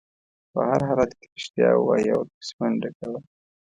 [0.51, 3.19] په هر حالت کې رښتیا ووایه او ورپسې منډه کوه.